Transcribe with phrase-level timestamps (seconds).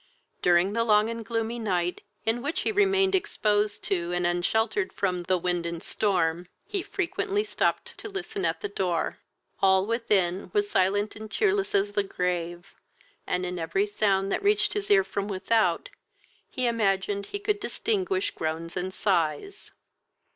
[0.41, 5.21] During the long and gloomy night, in which he remained exposed to and unsheltered from
[5.21, 9.19] the wind and storm, he frequently stopped to listened at the door.
[9.61, 12.73] All within was silent and cheerless as the grave,
[13.27, 15.89] and in every sound that reached his ear from without,
[16.49, 19.69] he imagined he could distinguish groans and sighs.